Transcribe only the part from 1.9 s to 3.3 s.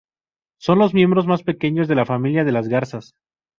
la familia de las garzas.